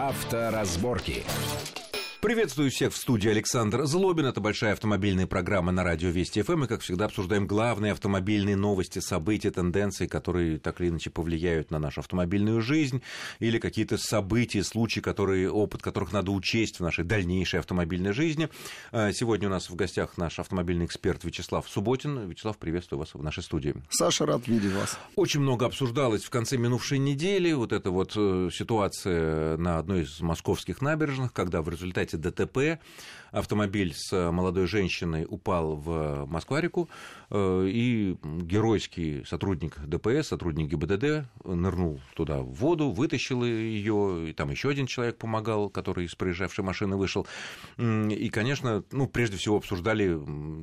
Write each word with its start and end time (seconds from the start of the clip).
Авторазборки. 0.00 1.26
Приветствую 2.20 2.70
всех 2.70 2.92
в 2.92 2.98
студии 2.98 3.30
Александр 3.30 3.86
Злобин. 3.86 4.26
Это 4.26 4.42
большая 4.42 4.74
автомобильная 4.74 5.26
программа 5.26 5.72
на 5.72 5.82
радио 5.82 6.10
Вести 6.10 6.42
ФМ. 6.42 6.64
И, 6.64 6.66
как 6.66 6.82
всегда, 6.82 7.06
обсуждаем 7.06 7.46
главные 7.46 7.92
автомобильные 7.92 8.56
новости, 8.56 8.98
события, 8.98 9.50
тенденции, 9.50 10.06
которые 10.06 10.58
так 10.58 10.82
или 10.82 10.90
иначе 10.90 11.08
повлияют 11.08 11.70
на 11.70 11.78
нашу 11.78 12.00
автомобильную 12.00 12.60
жизнь, 12.60 13.00
или 13.38 13.58
какие-то 13.58 13.96
события, 13.96 14.62
случаи, 14.62 15.00
которые, 15.00 15.50
опыт 15.50 15.80
которых 15.80 16.12
надо 16.12 16.30
учесть 16.32 16.78
в 16.78 16.82
нашей 16.82 17.04
дальнейшей 17.04 17.60
автомобильной 17.60 18.12
жизни. 18.12 18.50
А, 18.92 19.12
сегодня 19.12 19.48
у 19.48 19.50
нас 19.50 19.70
в 19.70 19.74
гостях 19.74 20.18
наш 20.18 20.38
автомобильный 20.38 20.84
эксперт 20.84 21.24
Вячеслав 21.24 21.66
Субботин. 21.70 22.28
Вячеслав, 22.28 22.58
приветствую 22.58 22.98
вас 22.98 23.14
в 23.14 23.22
нашей 23.22 23.42
студии. 23.42 23.74
Саша, 23.88 24.26
рад 24.26 24.46
видеть 24.46 24.72
вас. 24.72 24.98
Очень 25.16 25.40
много 25.40 25.64
обсуждалось 25.64 26.24
в 26.24 26.28
конце 26.28 26.58
минувшей 26.58 26.98
недели. 26.98 27.50
Вот 27.52 27.72
эта 27.72 27.90
вот 27.90 28.12
э, 28.14 28.50
ситуация 28.52 29.56
на 29.56 29.78
одной 29.78 30.02
из 30.02 30.20
московских 30.20 30.82
набережных, 30.82 31.32
когда 31.32 31.62
в 31.62 31.70
результате 31.70 32.09
результате 32.10 32.16
ДТП 32.16 32.80
автомобиль 33.32 33.94
с 33.94 34.30
молодой 34.30 34.66
женщиной 34.66 35.26
упал 35.28 35.76
в 35.76 36.26
Москварику, 36.26 36.88
э, 37.30 37.68
и 37.68 38.16
геройский 38.22 39.24
сотрудник 39.24 39.78
ДПС, 39.86 40.28
сотрудник 40.28 40.68
ГИБДД 40.70 41.28
нырнул 41.44 42.00
туда 42.14 42.38
в 42.40 42.52
воду, 42.54 42.90
вытащил 42.90 43.44
ее, 43.44 44.30
и 44.30 44.32
там 44.32 44.50
еще 44.50 44.70
один 44.70 44.86
человек 44.86 45.16
помогал, 45.16 45.70
который 45.70 46.06
из 46.06 46.14
проезжавшей 46.14 46.64
машины 46.64 46.96
вышел. 46.96 47.26
И, 47.78 48.30
конечно, 48.30 48.82
ну, 48.90 49.06
прежде 49.06 49.36
всего 49.36 49.56
обсуждали 49.56 50.18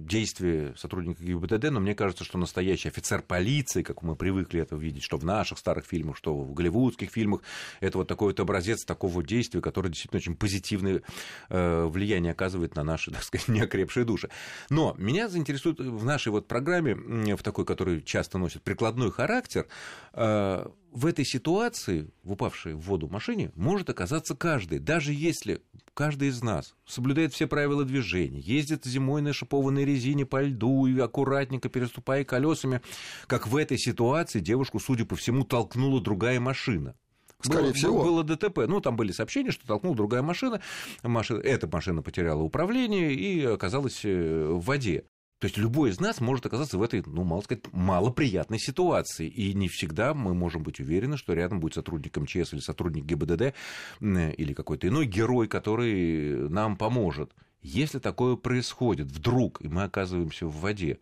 действия 0.05 0.73
сотрудника 0.75 1.23
ГИБДД, 1.23 1.71
но 1.71 1.79
мне 1.79 1.95
кажется, 1.95 2.23
что 2.23 2.37
настоящий 2.37 2.89
офицер 2.89 3.21
полиции, 3.21 3.81
как 3.83 4.03
мы 4.03 4.15
привыкли 4.15 4.61
это 4.61 4.75
видеть, 4.75 5.03
что 5.03 5.17
в 5.17 5.23
наших 5.23 5.57
старых 5.57 5.85
фильмах, 5.85 6.17
что 6.17 6.35
в 6.35 6.53
голливудских 6.53 7.11
фильмах, 7.11 7.41
это 7.79 7.99
вот 7.99 8.07
такой 8.07 8.29
вот 8.29 8.39
образец 8.39 8.83
такого 8.83 9.23
действия, 9.23 9.61
который 9.61 9.89
действительно 9.89 10.17
очень 10.17 10.35
позитивное 10.35 10.97
э, 10.97 11.01
влияние 11.49 12.31
оказывает 12.31 12.57
оказывает 12.57 12.75
на 12.75 12.83
наши, 12.83 13.11
так 13.17 13.23
сказать, 13.23 13.47
неокрепшие 13.47 14.05
души. 14.05 14.29
Но 14.69 14.95
меня 14.97 15.29
заинтересует 15.29 15.79
в 15.79 16.05
нашей 16.05 16.29
вот 16.29 16.47
программе, 16.47 16.95
в 17.35 17.43
такой, 17.43 17.65
которая 17.65 18.01
часто 18.01 18.37
носит 18.37 18.63
прикладной 18.63 19.11
характер, 19.11 19.67
э, 20.13 20.65
в 20.91 21.05
этой 21.05 21.25
ситуации, 21.25 22.09
в 22.23 22.31
упавшей 22.31 22.73
в 22.73 22.79
воду 22.79 23.07
машине, 23.07 23.51
может 23.55 23.89
оказаться 23.89 24.35
каждый, 24.35 24.79
даже 24.79 25.13
если 25.13 25.61
каждый 25.93 26.29
из 26.29 26.41
нас 26.41 26.75
соблюдает 26.85 27.33
все 27.33 27.45
правила 27.47 27.83
движения, 27.83 28.39
ездит 28.39 28.85
зимой 28.85 29.21
на 29.21 29.33
шипованной 29.33 29.85
резине 29.85 30.25
по 30.25 30.41
льду 30.41 30.87
и 30.87 30.99
аккуратненько 30.99 31.69
переступая 31.69 32.23
колесами, 32.23 32.81
как 33.27 33.47
в 33.47 33.55
этой 33.55 33.77
ситуации 33.77 34.39
девушку, 34.39 34.79
судя 34.79 35.05
по 35.05 35.15
всему, 35.15 35.43
толкнула 35.43 36.01
другая 36.01 36.39
машина. 36.39 36.95
Скорее 37.41 37.65
было, 37.65 37.73
всего. 37.73 38.03
Было 38.03 38.23
ДТП. 38.23 38.59
Ну, 38.67 38.81
там 38.81 38.95
были 38.95 39.11
сообщения, 39.11 39.51
что 39.51 39.67
толкнула 39.67 39.95
другая 39.95 40.21
машина. 40.21 40.61
машина. 41.03 41.39
Эта 41.39 41.67
машина 41.67 42.01
потеряла 42.01 42.41
управление 42.41 43.13
и 43.13 43.43
оказалась 43.45 44.01
э, 44.03 44.47
в 44.49 44.61
воде. 44.61 45.05
То 45.39 45.45
есть 45.45 45.57
любой 45.57 45.91
из 45.91 45.99
нас 45.99 46.19
может 46.19 46.47
оказаться 46.47 46.79
в 46.79 46.81
этой, 46.81 47.03
ну, 47.05 47.23
мало 47.23 47.41
сказать, 47.41 47.71
малоприятной 47.71 48.57
ситуации. 48.57 49.27
И 49.27 49.53
не 49.53 49.67
всегда 49.67 50.15
мы 50.15 50.33
можем 50.33 50.63
быть 50.63 50.79
уверены, 50.79 51.15
что 51.15 51.33
рядом 51.33 51.59
будет 51.59 51.75
сотрудник 51.75 52.17
МЧС 52.17 52.53
или 52.53 52.59
сотрудник 52.59 53.05
ГИБДД 53.05 53.53
или 54.01 54.53
какой-то 54.53 54.87
иной 54.87 55.05
герой, 55.05 55.47
который 55.47 56.49
нам 56.49 56.75
поможет. 56.75 57.33
Если 57.61 57.99
такое 57.99 58.35
происходит 58.35 59.11
вдруг, 59.11 59.61
и 59.61 59.67
мы 59.67 59.83
оказываемся 59.83 60.47
в 60.47 60.59
воде, 60.59 60.99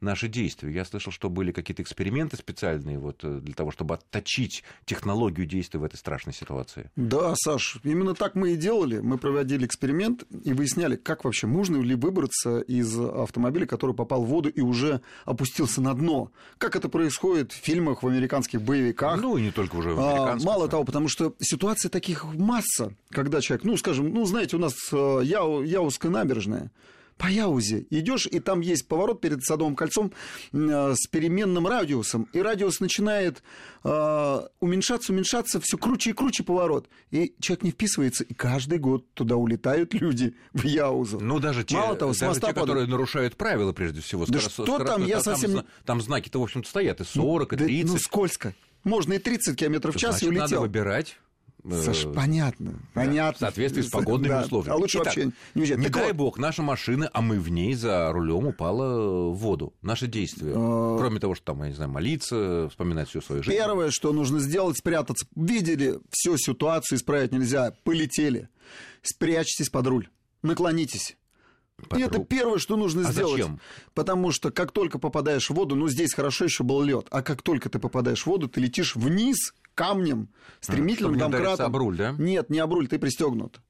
наши 0.00 0.28
действия. 0.28 0.72
Я 0.72 0.84
слышал, 0.84 1.12
что 1.12 1.28
были 1.28 1.52
какие-то 1.52 1.82
эксперименты 1.82 2.36
специальные 2.36 2.98
вот, 2.98 3.24
э, 3.24 3.40
для 3.40 3.54
того, 3.54 3.70
чтобы 3.70 3.94
отточить 3.94 4.62
технологию 4.84 5.46
действия 5.46 5.80
в 5.80 5.84
этой 5.84 5.96
страшной 5.96 6.34
ситуации. 6.34 6.90
Да, 6.96 7.34
Саш, 7.36 7.78
именно 7.82 8.14
так 8.14 8.34
мы 8.34 8.52
и 8.52 8.56
делали. 8.56 8.98
Мы 9.00 9.18
проводили 9.18 9.66
эксперимент 9.66 10.24
и 10.44 10.52
выясняли, 10.52 10.96
как 10.96 11.24
вообще 11.24 11.46
можно 11.46 11.76
ли 11.80 11.94
выбраться 11.94 12.60
из 12.60 12.98
автомобиля, 12.98 13.66
который 13.66 13.94
попал 13.94 14.24
в 14.24 14.28
воду 14.28 14.48
и 14.48 14.60
уже 14.60 15.00
опустился 15.24 15.80
на 15.80 15.94
дно. 15.94 16.30
Как 16.58 16.76
это 16.76 16.88
происходит 16.88 17.52
в 17.52 17.56
фильмах, 17.56 18.02
в 18.02 18.08
американских 18.08 18.62
боевиках. 18.62 19.20
Ну, 19.20 19.36
и 19.36 19.42
не 19.42 19.50
только 19.50 19.76
уже 19.76 19.90
в 19.94 20.00
а, 20.00 20.12
американских. 20.12 20.46
Мало 20.46 20.66
да. 20.66 20.70
того, 20.72 20.84
потому 20.84 21.08
что 21.08 21.34
ситуация 21.40 21.88
таких 21.88 22.24
масса, 22.34 22.92
когда 23.10 23.40
человек, 23.40 23.64
ну, 23.64 23.76
скажем, 23.76 24.12
ну, 24.12 24.24
знаете, 24.24 24.56
у 24.56 24.60
нас 24.60 24.74
э, 24.92 25.20
Яу, 25.24 25.62
Яузская 25.62 26.10
набережная, 26.10 26.70
по 27.18 27.26
Яузе 27.26 27.86
идешь, 27.90 28.26
и 28.26 28.38
там 28.38 28.60
есть 28.60 28.86
поворот 28.86 29.20
перед 29.20 29.44
Садовым 29.44 29.74
кольцом 29.74 30.12
э, 30.52 30.94
с 30.96 31.06
переменным 31.08 31.66
радиусом, 31.66 32.28
и 32.32 32.40
радиус 32.40 32.80
начинает 32.80 33.42
э, 33.84 34.40
уменьшаться, 34.60 35.12
уменьшаться, 35.12 35.60
все 35.60 35.76
круче 35.76 36.10
и 36.10 36.12
круче 36.12 36.44
поворот. 36.44 36.88
И 37.10 37.34
человек 37.40 37.64
не 37.64 37.70
вписывается, 37.72 38.24
и 38.24 38.34
каждый 38.34 38.78
год 38.78 39.12
туда 39.14 39.36
улетают 39.36 39.94
люди 39.94 40.34
в 40.52 40.64
Яузу. 40.64 41.18
Ну, 41.20 41.40
даже 41.40 41.64
те, 41.64 41.76
Мало 41.76 41.96
того, 41.96 42.14
даже 42.18 42.40
те 42.40 42.52
которые 42.52 42.86
нарушают 42.86 43.36
правила, 43.36 43.72
прежде 43.72 44.00
всего. 44.00 44.24
Да 44.26 44.38
скоро, 44.40 44.78
что 44.78 44.84
там, 44.84 45.04
я 45.04 45.20
там, 45.20 45.24
совсем... 45.24 45.64
Там 45.84 46.00
знаки-то, 46.00 46.38
в 46.38 46.42
общем-то, 46.44 46.68
стоят, 46.68 47.00
и 47.00 47.04
40, 47.04 47.50
ну, 47.50 47.56
и 47.56 47.58
30. 47.58 47.86
Да, 47.86 47.92
ну, 47.92 47.98
скользко. 47.98 48.54
Можно 48.84 49.14
и 49.14 49.18
30 49.18 49.58
километров 49.58 49.96
в 49.96 49.98
час 49.98 50.20
Значит, 50.20 50.22
и 50.22 50.28
улетел. 50.28 50.42
надо 50.44 50.60
выбирать 50.60 51.18
Саш, 51.68 52.06
понятно, 52.14 52.72
да, 52.72 52.78
понятно. 52.94 53.36
В 53.36 53.40
соответствии 53.40 53.82
с 53.82 53.90
погодными 53.90 54.30
да, 54.30 54.42
условиями. 54.42 54.74
А 54.74 54.76
лучше 54.78 54.98
Итак, 54.98 55.06
вообще 55.06 55.32
не 55.54 55.62
уезжать. 55.62 55.78
Не 55.78 55.84
Так 55.84 55.94
дай 55.94 56.06
вот, 56.08 56.16
бог, 56.16 56.38
наша 56.38 56.62
машина, 56.62 57.10
а 57.12 57.20
мы 57.20 57.40
в 57.40 57.50
ней 57.50 57.74
за 57.74 58.12
рулем 58.12 58.46
упала 58.46 59.30
в 59.30 59.36
воду. 59.36 59.74
Наши 59.82 60.06
действия. 60.06 60.52
А. 60.54 60.96
Кроме 60.98 61.20
того, 61.20 61.34
что 61.34 61.46
там, 61.46 61.62
я 61.62 61.68
не 61.68 61.74
знаю, 61.74 61.90
молиться, 61.90 62.68
вспоминать 62.70 63.08
всю 63.08 63.20
свою 63.20 63.42
жизнь. 63.42 63.56
Первое, 63.56 63.90
что 63.90 64.12
нужно 64.12 64.38
сделать, 64.38 64.78
спрятаться. 64.78 65.26
Видели 65.34 65.98
всю 66.10 66.36
ситуацию, 66.38 66.98
исправить 66.98 67.32
нельзя. 67.32 67.72
Полетели. 67.84 68.48
Спрячьтесь 69.02 69.68
под 69.68 69.86
руль. 69.86 70.08
Наклонитесь. 70.42 71.16
Под 71.88 71.98
И 71.98 72.02
это 72.02 72.18
первое, 72.20 72.58
что 72.58 72.76
нужно 72.76 73.08
А 73.08 73.12
сделать. 73.12 73.40
зачем? 73.40 73.60
Потому 73.94 74.32
что 74.32 74.50
как 74.50 74.72
только 74.72 74.98
попадаешь 74.98 75.48
в 75.48 75.54
воду, 75.54 75.76
ну 75.76 75.88
здесь 75.88 76.12
хорошо 76.12 76.44
еще 76.44 76.64
был 76.64 76.82
лед, 76.82 77.06
а 77.10 77.22
как 77.22 77.42
только 77.42 77.68
ты 77.68 77.78
попадаешь 77.78 78.22
в 78.22 78.26
воду, 78.26 78.48
ты 78.48 78.60
летишь 78.60 78.96
вниз 78.96 79.54
камнем, 79.78 80.28
стремительным 80.60 81.14
чтобы 81.14 81.32
не 81.32 81.32
домкратом. 81.38 81.66
об 81.66 81.76
руль, 81.76 81.96
да? 81.96 82.14
Нет, 82.18 82.50
не 82.50 82.58
об 82.58 82.72
руль, 82.72 82.88
ты 82.88 82.98
пристегнут. 82.98 83.60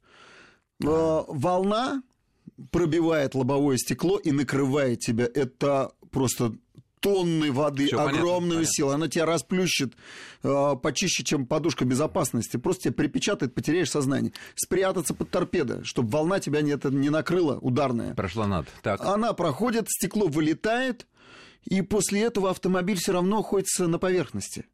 Э, 0.82 1.22
Волна 1.28 2.02
пробивает 2.70 3.34
лобовое 3.34 3.76
стекло 3.76 4.16
и 4.18 4.32
накрывает 4.32 5.00
тебя. 5.00 5.28
Это 5.32 5.92
просто 6.10 6.54
тонны 7.00 7.52
воды, 7.52 7.86
Всё 7.86 8.00
огромную 8.00 8.58
понятно. 8.60 8.72
силу. 8.72 8.90
Она 8.90 9.08
тебя 9.08 9.26
расплющит 9.26 9.94
э, 10.42 10.76
почище, 10.82 11.22
чем 11.24 11.46
подушка 11.46 11.84
безопасности. 11.84 12.56
Просто 12.56 12.84
тебя 12.84 12.94
припечатает, 12.94 13.54
потеряешь 13.54 13.90
сознание. 13.90 14.32
Спрятаться 14.56 15.14
под 15.14 15.30
торпедо, 15.30 15.84
чтобы 15.84 16.08
волна 16.10 16.40
тебя 16.40 16.60
не, 16.62 16.72
это, 16.72 16.90
не 16.90 17.10
накрыла, 17.10 17.58
ударная. 17.58 18.14
Прошла 18.14 18.46
над. 18.48 18.66
Так. 18.82 19.00
Она 19.04 19.32
проходит, 19.34 19.88
стекло 19.88 20.26
вылетает, 20.26 21.06
и 21.64 21.82
после 21.82 22.22
этого 22.22 22.50
автомобиль 22.50 22.96
все 22.96 23.12
равно 23.12 23.36
находится 23.38 23.86
на 23.86 23.98
поверхности. 23.98 24.64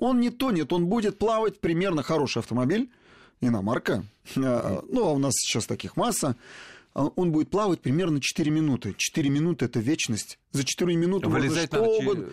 Он 0.00 0.18
не 0.20 0.30
тонет, 0.30 0.72
он 0.72 0.86
будет 0.86 1.18
плавать 1.18 1.60
примерно 1.60 2.02
хороший 2.02 2.38
автомобиль, 2.38 2.90
иномарка. 3.40 4.04
А, 4.36 4.82
Ну, 4.88 5.04
а 5.06 5.12
у 5.12 5.18
нас 5.18 5.34
сейчас 5.36 5.66
таких 5.66 5.96
масса. 5.96 6.36
А 6.92 7.04
Он 7.06 7.30
будет 7.30 7.50
плавать 7.50 7.80
примерно 7.80 8.20
4 8.20 8.50
минуты. 8.50 8.94
4 8.96 9.30
минуты 9.30 9.66
это 9.66 9.78
вечность. 9.78 10.38
За 10.50 10.64
4 10.64 10.96
минуты 10.96 11.28
Вылезать 11.28 11.70
можно 11.72 11.86
что 11.94 12.00
угодно. 12.02 12.28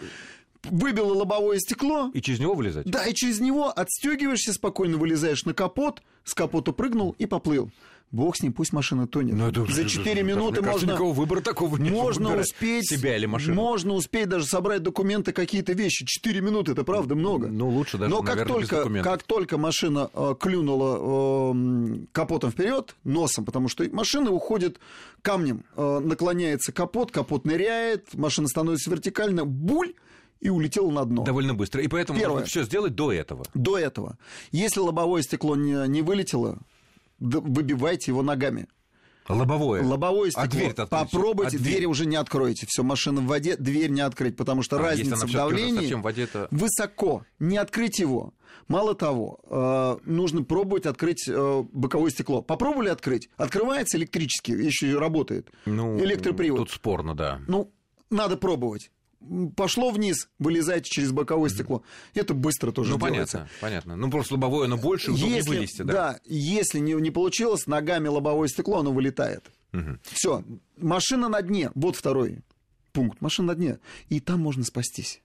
Выбило 0.63 1.13
лобовое 1.13 1.59
стекло, 1.59 2.09
И 2.13 2.21
через 2.21 2.39
него 2.39 2.55
вылезать? 2.55 2.87
да, 2.87 3.05
и 3.05 3.13
через 3.13 3.39
него 3.39 3.69
отстегиваешься, 3.69 4.53
спокойно 4.53 4.97
вылезаешь 4.97 5.45
на 5.45 5.53
капот, 5.53 6.01
с 6.23 6.33
капота 6.33 6.71
прыгнул 6.73 7.15
и 7.19 7.25
поплыл. 7.27 7.69
Бог 8.11 8.37
с 8.37 8.41
ним, 8.41 8.53
пусть 8.53 8.71
машина 8.71 9.05
тонет. 9.05 9.35
Ну, 9.35 9.47
это- 9.49 9.65
За 9.65 9.81
это- 9.81 9.89
4 9.89 10.23
мне 10.23 10.33
минуты 10.33 10.61
кажется, 10.61 10.71
можно... 10.71 10.85
никакого 10.91 11.13
выбора 11.13 11.41
такого 11.41 11.75
нет. 11.77 11.91
Можно 11.91 12.39
успеть... 12.39 12.89
Себя 12.89 13.17
или 13.17 13.25
машину. 13.25 13.55
Можно 13.55 13.93
успеть 13.93 14.29
даже 14.29 14.45
собрать 14.45 14.81
документы, 14.81 15.33
какие-то 15.33 15.73
вещи. 15.73 16.05
4 16.05 16.39
минуты, 16.39 16.71
это 16.71 16.85
правда 16.85 17.15
много. 17.15 17.47
Ну, 17.47 17.69
лучше 17.69 17.97
даже, 17.97 18.09
Но 18.09 18.21
как 18.21 18.35
наверное, 18.37 18.59
без 18.61 18.67
только, 18.69 18.75
документов. 18.77 19.11
как 19.11 19.23
только 19.23 19.57
машина 19.57 20.09
э, 20.13 20.35
клюнула 20.39 21.53
э, 21.53 21.97
капотом 22.13 22.51
вперед, 22.51 22.95
носом, 23.03 23.43
потому 23.43 23.67
что 23.67 23.83
машина 23.91 24.31
уходит 24.31 24.79
камнем, 25.21 25.65
э, 25.75 25.99
наклоняется 25.99 26.71
капот, 26.71 27.11
капот 27.11 27.43
ныряет, 27.43 28.13
машина 28.13 28.47
становится 28.47 28.89
вертикально, 28.89 29.43
буль, 29.45 29.93
и 30.39 30.49
улетела 30.49 30.91
на 30.91 31.03
дно. 31.03 31.23
Довольно 31.23 31.55
быстро. 31.55 31.81
И 31.81 31.87
поэтому 31.87 32.19
Первое. 32.19 32.35
нужно 32.41 32.47
все 32.47 32.63
сделать 32.63 32.95
до 32.95 33.11
этого. 33.11 33.43
До 33.53 33.77
этого. 33.77 34.17
Если 34.51 34.79
лобовое 34.79 35.23
стекло 35.23 35.55
не, 35.55 35.87
не 35.87 36.03
вылетело, 36.03 36.59
выбивайте 37.19 38.11
его 38.11 38.21
ногами. 38.23 38.67
Лобовое. 39.29 39.83
Лобовое 39.83 40.29
А 40.29 40.31
стекло. 40.45 40.47
дверь-то 40.47 40.83
открыть? 40.83 41.01
Попробуйте, 41.11 41.57
А 41.57 41.59
дверь? 41.59 41.73
двери 41.73 41.85
уже 41.85 42.05
не 42.05 42.15
откроете. 42.15 42.65
Все, 42.69 42.81
машина 42.81 43.19
в 43.19 43.25
воде, 43.25 43.57
дверь 43.57 43.89
не 43.89 43.99
открыть, 43.99 44.37
потому 44.37 44.63
что 44.63 44.77
А, 44.77 44.79
разница 44.79 45.17
в 45.17 45.23
уже 45.25 45.33
давлении 45.37 45.79
совсем 45.81 45.99
в 45.99 46.03
воде, 46.05 46.27
то- 46.27 46.47
высоко. 46.49 47.25
Не 47.37 47.57
открыть 47.57 47.99
его. 47.99 48.33
Мало 48.69 48.95
того, 48.95 49.39
э, 49.49 49.97
нужно 50.09 50.43
пробовать 50.43 50.85
открыть 50.85 51.27
э, 51.27 51.63
боковое 51.73 52.09
стекло. 52.11 52.41
Попробовали 52.41 52.87
открыть? 52.87 53.29
Открывается 53.35 53.97
электрически, 53.97 54.51
еще 54.51 54.91
и 54.91 54.93
работает. 54.93 55.51
Ну, 55.65 55.99
Электропривод. 55.99 56.59
Тут 56.59 56.71
спорно, 56.71 57.13
да. 57.13 57.41
Ну, 57.47 57.73
надо 58.09 58.37
пробовать. 58.37 58.91
Пошло 59.55 59.91
вниз, 59.91 60.29
вылезайте 60.39 60.89
через 60.89 61.11
боковое 61.11 61.49
стекло. 61.49 61.83
Это 62.13 62.33
быстро 62.33 62.71
тоже 62.71 62.91
ну, 62.91 62.99
делается. 62.99 63.37
понятно, 63.37 63.57
понятно. 63.61 63.95
Ну, 63.95 64.11
просто 64.11 64.35
лобовое 64.35 64.65
оно 64.65 64.77
больше, 64.77 65.11
Если, 65.11 65.49
вылезти, 65.49 65.81
да? 65.81 65.93
да, 65.93 66.19
если 66.25 66.79
не, 66.79 66.93
не 66.93 67.11
получилось, 67.11 67.67
ногами 67.67 68.07
лобовое 68.07 68.47
стекло, 68.47 68.79
оно 68.79 68.91
вылетает. 68.91 69.43
Мгм. 69.71 69.99
Все, 70.03 70.43
машина 70.77 71.29
на 71.29 71.41
дне, 71.41 71.71
вот 71.75 71.95
второй 71.95 72.39
пункт, 72.93 73.21
машина 73.21 73.49
на 73.49 73.55
дне, 73.55 73.79
и 74.09 74.19
там 74.19 74.39
можно 74.39 74.63
спастись. 74.63 75.21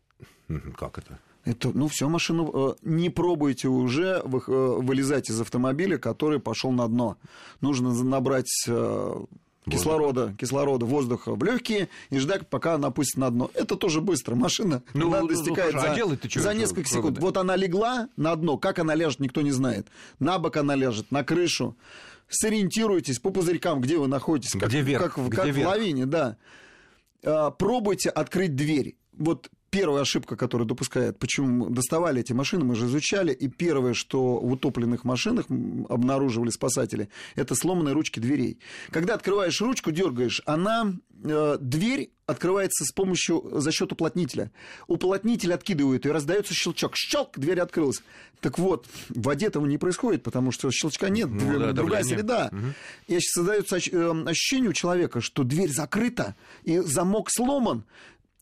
Как 0.77 0.99
это? 0.99 1.19
Это, 1.45 1.71
ну, 1.71 1.89
все, 1.89 2.09
машину 2.09 2.51
э, 2.55 2.75
не 2.83 3.11
пробуйте 3.11 3.67
уже 3.69 4.23
э, 4.23 4.23
вылезать 4.25 5.29
из 5.29 5.41
автомобиля, 5.41 5.99
который 5.99 6.39
пошел 6.39 6.71
на 6.71 6.87
дно. 6.87 7.17
Нужно 7.61 7.93
набрать 8.05 8.69
кислорода, 9.71 10.35
кислорода, 10.39 10.85
воздуха 10.87 11.35
в 11.35 11.43
легкие 11.45 11.89
и 12.11 12.19
ждать, 12.19 12.49
пока 12.49 12.75
она 12.75 12.89
опустится 12.89 13.21
на 13.21 13.31
дно. 13.31 13.51
Это 13.55 13.77
тоже 13.77 14.01
быстро. 14.01 14.35
Машина 14.35 14.83
Ну, 14.95 15.09
она 15.09 15.21
ну, 15.21 15.29
достигает 15.29 15.75
а 15.75 15.81
за, 15.81 15.95
делать-то 15.95 16.29
чё, 16.29 16.41
за 16.41 16.55
несколько 16.55 16.89
кроме 16.89 17.03
секунд. 17.03 17.19
Вот 17.19 17.37
она 17.37 17.57
легла 17.57 18.09
на 18.17 18.35
дно. 18.37 18.59
Как 18.59 18.79
она 18.79 18.95
ляжет, 18.95 19.21
никто 19.21 19.41
не 19.43 19.53
знает. 19.53 19.87
На 20.19 20.39
бок 20.39 20.57
она 20.57 20.75
ляжет, 20.75 21.11
на 21.11 21.23
крышу. 21.25 21.77
Сориентируйтесь 22.29 23.19
по 23.19 23.31
пузырькам, 23.31 23.81
где 23.81 23.99
вы 23.99 24.09
находитесь. 24.09 24.53
Как, 24.53 24.69
Где 24.69 24.81
верх, 24.81 25.03
как, 25.03 25.19
в- 25.19 25.29
где 25.29 25.37
как 25.37 25.47
в 25.47 25.51
верх. 25.57 25.69
лавине, 25.69 26.07
да. 26.07 26.37
А, 27.25 27.51
пробуйте 27.51 28.09
открыть 28.09 28.57
дверь. 28.57 28.97
Вот 29.13 29.51
первая 29.73 30.03
ошибка, 30.03 30.37
которую 30.37 30.69
допускает, 30.69 31.19
почему 31.19 31.71
доставали 31.71 32.21
эти 32.21 32.35
машины, 32.35 32.63
мы 32.65 32.77
же 32.77 32.85
изучали, 32.87 33.33
и 33.33 33.49
первое, 33.49 33.95
что 33.95 34.37
в 34.39 34.53
утопленных 34.53 35.03
машинах 35.05 35.47
обнаруживали 35.89 36.51
спасатели, 36.51 37.09
это 37.37 37.55
сломанные 37.55 37.95
ручки 37.95 38.21
дверей. 38.21 38.59
Когда 38.91 39.15
открываешь 39.15 39.61
ручку, 39.63 39.91
дергаешь, 39.91 40.43
она, 40.45 40.93
э, 41.25 41.57
дверь 41.59 42.11
открывается 42.27 42.85
с 42.85 42.93
помощью, 42.93 43.43
за 43.61 43.73
счет 43.73 43.93
уплотнителя. 43.93 44.51
Уплотнитель 44.89 45.53
откидывает, 45.55 46.05
и 46.07 46.11
раздается 46.11 46.53
щелчок. 46.55 46.93
Щелк, 46.95 47.39
дверь 47.39 47.61
открылась. 47.61 48.03
Так 48.41 48.59
вот, 48.59 48.87
в 49.09 49.23
воде 49.23 49.47
этого 49.47 49.67
не 49.67 49.79
происходит, 49.79 50.23
потому 50.23 50.53
что 50.53 50.71
щелчка 50.71 51.09
нет, 51.09 51.29
Ну 51.31 51.39
дверь- 51.41 51.59
да, 51.59 51.73
другая 51.73 52.03
давление. 52.03 52.19
среда. 52.19 52.51
И 53.09 53.19
создается 53.21 53.77
э, 53.79 54.25
ощущение 54.27 54.71
у 54.71 54.73
человека, 54.75 55.21
что 55.23 55.45
дверь 55.45 55.71
закрыта, 55.71 56.35
и 56.65 56.79
замок 56.79 57.29
сломан, 57.31 57.85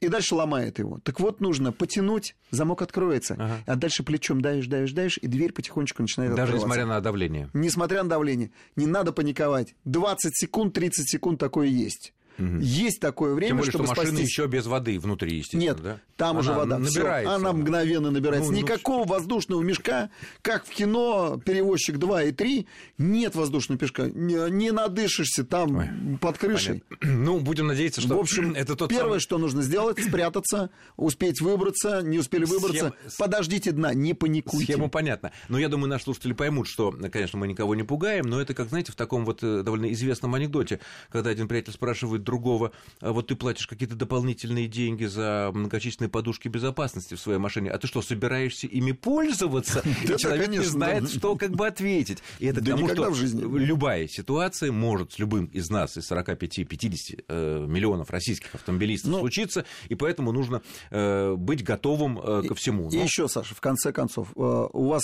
и 0.00 0.08
дальше 0.08 0.34
ломает 0.34 0.78
его. 0.78 0.98
Так 1.04 1.20
вот, 1.20 1.40
нужно 1.40 1.72
потянуть, 1.72 2.34
замок 2.50 2.82
откроется, 2.82 3.34
Ага. 3.34 3.58
а 3.66 3.76
дальше 3.76 4.02
плечом 4.02 4.40
давишь, 4.40 4.66
давишь, 4.66 4.92
давишь, 4.92 5.18
и 5.18 5.26
дверь 5.26 5.52
потихонечку 5.52 6.02
начинает 6.02 6.34
Даже 6.34 6.54
несмотря 6.54 6.86
на 6.86 7.00
давление. 7.00 7.50
Несмотря 7.52 8.02
на 8.02 8.08
давление, 8.08 8.50
не 8.76 8.86
надо 8.86 9.12
паниковать. 9.12 9.74
20 9.84 10.36
секунд, 10.36 10.74
30 10.74 11.08
секунд 11.08 11.38
такое 11.38 11.66
есть. 11.68 12.14
Есть 12.60 13.00
такое 13.00 13.34
время, 13.34 13.48
Тем 13.50 13.56
более, 13.58 13.70
чтобы 13.70 13.84
что 13.86 13.94
машина 13.94 14.08
спастись. 14.16 14.28
еще 14.30 14.46
без 14.46 14.66
воды 14.66 14.98
внутри, 14.98 15.36
естественно, 15.38 15.60
Нет, 15.60 15.82
да? 15.82 16.00
там 16.16 16.38
уже 16.38 16.50
Она 16.50 16.58
вода. 16.60 16.78
Всё, 16.80 17.00
набирается. 17.00 17.34
она 17.34 17.52
мгновенно 17.52 18.10
набирается. 18.10 18.50
Ну, 18.50 18.56
ну, 18.56 18.62
Никакого 18.64 19.06
воздушного 19.06 19.62
мешка, 19.62 20.10
как 20.42 20.64
в 20.64 20.70
кино 20.70 21.40
«Перевозчик 21.44 21.96
2» 21.96 22.28
и 22.28 22.32
3, 22.32 22.66
нет 22.98 23.34
воздушного 23.34 23.78
мешка. 23.80 24.08
Не, 24.08 24.50
не 24.50 24.70
надышишься 24.72 25.44
там 25.44 25.76
Ой, 25.76 25.88
под 26.20 26.38
крышей. 26.38 26.82
Понятно. 26.88 27.20
Ну, 27.30 27.38
будем 27.40 27.66
надеяться, 27.66 28.00
что 28.00 28.16
В 28.16 28.20
общем, 28.20 28.52
это 28.56 28.74
тот 28.76 28.88
первое, 28.90 29.04
самый- 29.04 29.20
что 29.20 29.38
нужно 29.38 29.62
сделать, 29.62 29.98
спрятаться, 30.08 30.70
успеть 30.96 31.40
выбраться, 31.40 32.00
не 32.02 32.18
успели 32.18 32.44
выбраться. 32.44 32.94
Схема- 33.06 33.16
Подождите 33.18 33.72
дна, 33.72 33.94
не 33.94 34.14
паникуйте. 34.14 34.72
Схема 34.72 34.88
понятна. 34.88 35.32
Но 35.48 35.58
я 35.58 35.68
думаю, 35.68 35.88
наши 35.90 36.04
слушатели 36.04 36.32
поймут, 36.32 36.68
что, 36.68 36.92
конечно, 37.12 37.38
мы 37.38 37.48
никого 37.48 37.74
не 37.74 37.82
пугаем, 37.82 38.24
но 38.26 38.40
это, 38.40 38.54
как, 38.54 38.68
знаете, 38.68 38.92
в 38.92 38.96
таком 38.96 39.24
вот 39.24 39.42
э, 39.42 39.62
довольно 39.62 39.92
известном 39.92 40.34
анекдоте, 40.34 40.80
когда 41.10 41.30
один 41.30 41.48
приятель 41.48 41.72
спрашивает 41.72 42.22
другого, 42.30 42.70
«А 43.00 43.12
вот 43.12 43.26
ты 43.26 43.34
платишь 43.34 43.66
какие-то 43.66 43.96
дополнительные 43.96 44.68
деньги 44.68 45.04
за 45.04 45.50
многочисленные 45.52 46.08
подушки 46.08 46.48
безопасности 46.48 47.14
в 47.14 47.20
своей 47.20 47.38
машине, 47.38 47.70
а 47.70 47.78
ты 47.78 47.86
что, 47.88 48.02
собираешься 48.02 48.66
ими 48.66 48.92
пользоваться? 48.92 49.82
И 50.04 50.16
человек 50.16 50.48
не 50.48 50.60
знает, 50.60 51.10
что 51.10 51.36
как 51.36 51.50
бы 51.50 51.66
ответить. 51.66 52.18
И 52.38 52.46
это 52.46 52.60
к 52.60 52.64
Да 52.64 52.72
тому, 52.72 52.84
никогда 52.84 53.12
что 53.12 53.26
любая 53.58 54.06
ситуация 54.06 54.70
может 54.70 55.12
с 55.12 55.18
любым 55.18 55.46
из 55.46 55.68
нас, 55.70 55.96
из 55.96 56.10
45-50 56.10 57.24
э, 57.28 57.66
миллионов 57.68 58.10
российских 58.10 58.54
автомобилистов 58.54 59.10
Ну, 59.10 59.18
случиться, 59.20 59.64
и 59.88 59.94
поэтому 59.94 60.32
нужно 60.32 60.62
э, 60.90 61.34
быть 61.34 61.64
готовым 61.64 62.18
э, 62.18 62.42
ко 62.46 62.54
всему. 62.54 62.88
И 62.90 62.96
Но- 62.96 63.02
еще, 63.02 63.28
Саша, 63.28 63.54
в 63.54 63.60
конце 63.60 63.92
концов, 63.92 64.28
у 64.36 64.88
вас 64.88 65.02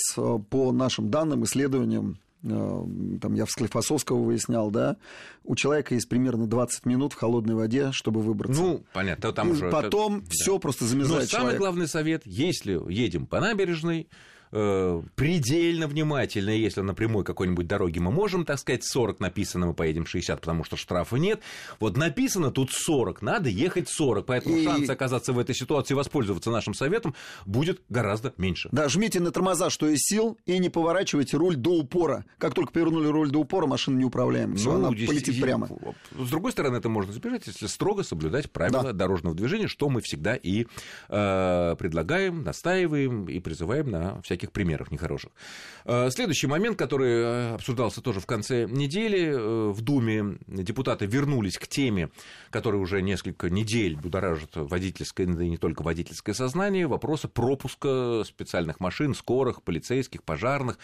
по 0.49 0.71
нашим 0.71 1.09
данным, 1.11 1.43
исследованиям, 1.43 2.17
там 2.41 3.33
я 3.33 3.45
в 3.45 3.51
Склифосовского 3.51 4.21
выяснял, 4.23 4.71
да, 4.71 4.97
у 5.43 5.55
человека 5.55 5.95
есть 5.95 6.07
примерно 6.07 6.47
20 6.47 6.85
минут 6.85 7.13
в 7.13 7.15
холодной 7.15 7.55
воде, 7.55 7.91
чтобы 7.91 8.21
выбраться. 8.21 8.61
Ну, 8.61 8.85
понятно, 8.93 9.31
там 9.33 9.51
уже... 9.51 9.69
потом 9.69 10.21
да. 10.21 10.25
все 10.29 10.59
просто 10.59 10.83
Но 10.83 10.89
замерзает 10.89 11.29
самый 11.29 11.43
человек. 11.43 11.59
главный 11.59 11.87
совет, 11.87 12.21
если 12.25 12.79
едем 12.91 13.25
по 13.25 13.39
набережной, 13.39 14.07
э, 14.51 15.01
предельно 15.15 15.87
внимательно, 15.87 16.49
если 16.51 16.81
на 16.81 16.93
прямой 16.93 17.23
какой-нибудь 17.23 17.67
дороге 17.67 17.99
мы 17.99 18.11
можем, 18.11 18.45
так 18.45 18.59
сказать, 18.59 18.83
40 18.83 19.19
написано, 19.19 19.67
мы 19.67 19.73
поедем 19.73 20.05
60, 20.05 20.39
потому 20.39 20.63
что 20.63 20.75
штрафа 20.77 21.17
нет. 21.17 21.41
Вот 21.79 21.97
написано 21.97 22.51
тут 22.51 22.71
40, 22.71 23.21
надо 23.21 23.49
ехать 23.49 23.89
40, 23.89 24.25
поэтому 24.25 24.55
И- 24.57 24.63
шанс 24.63 24.89
оказаться 24.89 25.33
в 25.33 25.39
этой 25.39 25.55
ситуации 25.55 25.93
и 25.93 25.97
воспользоваться 25.97 26.51
нашим 26.51 26.73
советом 26.73 27.15
будет 27.45 27.81
гораздо 27.89 28.33
меньше. 28.37 28.69
Да, 28.71 28.89
жмите 28.89 29.19
на 29.19 29.31
тормоза, 29.31 29.69
что 29.69 29.87
из 29.87 29.99
сил, 30.01 30.37
и 30.45 30.57
не 30.59 30.69
поворачивайте 30.69 31.37
руль 31.37 31.55
до 31.55 31.71
упора. 31.71 32.25
Как 32.37 32.53
только 32.53 32.71
повернули 32.71 33.07
руль 33.07 33.29
до 33.31 33.39
упора, 33.39 33.67
машина 33.67 33.97
неуправляема. 33.99 34.55
Все, 34.55 34.73
она 34.75 34.91
здесь- 34.91 35.07
полетит 35.09 35.41
прямо. 35.41 35.67
С 36.17 36.29
другой 36.29 36.51
стороны, 36.51 36.77
это 36.77 36.89
можно 36.89 37.11
избежать, 37.11 37.47
если 37.47 37.67
строго 37.67 38.03
соблюдать 38.03 38.51
правила 38.51 38.83
Да. 38.83 38.93
дорожного 38.93 39.35
движения, 39.35 39.67
что 39.67 39.89
мы 39.89 40.01
всегда 40.01 40.35
и 40.35 40.65
э, 41.09 41.75
предлагаем, 41.77 42.43
настаиваем 42.43 43.25
и 43.29 43.39
призываем 43.39 43.89
на 43.89 44.21
всяких 44.37 44.51
примерах 44.51 44.91
нехороших. 44.91 45.31
Э, 45.85 46.09
следующий 46.11 46.47
момент, 46.47 46.77
который 46.77 47.11
э, 47.11 47.53
обсуждался 47.55 48.01
тоже 48.01 48.19
в 48.19 48.25
конце 48.25 48.65
недели, 48.65 49.31
э, 49.31 49.69
в 49.71 49.81
Думе 49.81 50.37
депутаты 50.47 51.05
вернулись 51.05 51.57
к 51.57 51.67
теме, 51.67 52.09
которая 52.51 52.79
уже 52.79 53.01
несколько 53.01 53.49
недель 53.49 53.95
будоражит 53.95 54.51
водительское, 54.55 55.27
да 55.27 55.43
и 55.43 55.49
не 55.49 55.57
только 55.57 55.81
водительское 55.81 56.35
сознание, 56.35 56.87
вопроса 56.87 57.27
пропуска 57.27 58.23
специальных 58.25 58.79
машин, 58.79 59.15
скорых, 59.15 59.63
полицейских, 59.63 60.23
пожарных, 60.23 60.77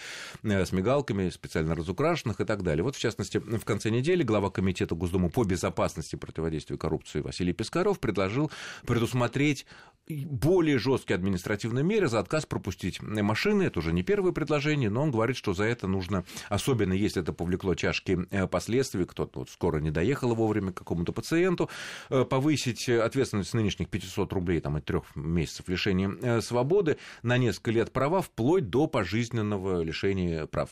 с 0.43 0.71
мигалками, 0.71 1.29
специально 1.29 1.75
разукрашенных 1.75 2.41
и 2.41 2.45
так 2.45 2.63
далее. 2.63 2.83
Вот, 2.83 2.95
в 2.95 2.99
частности, 2.99 3.37
в 3.37 3.65
конце 3.65 3.89
недели 3.89 4.23
глава 4.23 4.49
Комитета 4.49 4.95
Госдумы 4.95 5.29
по 5.29 5.43
безопасности 5.43 6.15
и 6.15 6.17
противодействию 6.17 6.77
коррупции 6.77 7.21
Василий 7.21 7.53
Пискарев 7.53 7.99
предложил 7.99 8.51
предусмотреть 8.85 9.65
более 10.07 10.79
жесткие 10.79 11.15
административные 11.15 11.83
меры 11.83 12.07
за 12.07 12.19
отказ 12.19 12.45
пропустить 12.45 13.01
машины. 13.43 13.63
Это 13.63 13.79
уже 13.79 13.91
не 13.91 14.03
первое 14.03 14.31
предложение, 14.31 14.89
но 14.89 15.03
он 15.03 15.11
говорит, 15.11 15.35
что 15.35 15.53
за 15.53 15.65
это 15.65 15.87
нужно, 15.87 16.23
особенно 16.49 16.93
если 16.93 17.21
это 17.21 17.33
повлекло 17.33 17.75
тяжкие 17.75 18.25
э, 18.31 18.47
последствия, 18.47 19.05
кто-то 19.05 19.39
вот 19.39 19.49
скоро 19.49 19.79
не 19.79 19.91
доехал 19.91 20.33
вовремя 20.33 20.71
к 20.71 20.77
какому-то 20.77 21.11
пациенту, 21.11 21.69
э, 22.09 22.23
повысить 22.23 22.87
ответственность 22.87 23.49
с 23.49 23.53
нынешних 23.53 23.89
500 23.89 24.31
рублей 24.33 24.61
там, 24.61 24.77
и 24.77 24.81
трех 24.81 25.03
месяцев 25.15 25.67
лишения 25.67 26.09
э, 26.21 26.41
свободы 26.41 26.97
на 27.21 27.37
несколько 27.37 27.71
лет 27.71 27.91
права, 27.91 28.21
вплоть 28.21 28.69
до 28.69 28.87
пожизненного 28.87 29.81
лишения 29.81 30.45
прав. 30.45 30.69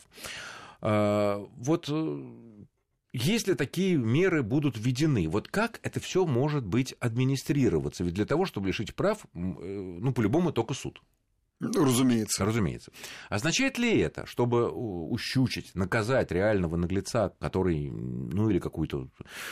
Вот 0.80 1.90
если 3.12 3.54
такие 3.54 3.96
меры 3.96 4.42
будут 4.42 4.78
введены, 4.78 5.28
вот 5.28 5.46
как 5.48 5.80
это 5.82 6.00
все 6.00 6.24
может 6.24 6.64
быть 6.64 6.94
администрироваться? 6.98 8.04
Ведь 8.04 8.14
для 8.14 8.24
того, 8.24 8.46
чтобы 8.46 8.68
лишить 8.68 8.94
прав, 8.94 9.26
ну, 9.34 10.12
по-любому 10.12 10.50
только 10.50 10.72
суд. 10.72 11.02
Ну, 11.62 11.84
разумеется. 11.84 12.44
Разумеется. 12.44 12.90
Означает 13.28 13.78
ли 13.78 13.96
это, 14.00 14.26
чтобы 14.26 14.68
ущучить, 14.68 15.72
наказать 15.76 16.32
реального 16.32 16.74
наглеца, 16.74 17.34
который, 17.38 17.88
ну 17.88 18.50
или 18.50 18.58
какую-то 18.58 19.08